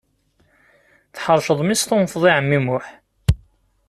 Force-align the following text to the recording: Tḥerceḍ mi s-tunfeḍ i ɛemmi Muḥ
Tḥerceḍ 1.15 1.59
mi 1.63 1.75
s-tunfeḍ 1.81 2.23
i 2.25 2.31
ɛemmi 2.37 2.59
Muḥ 2.65 2.85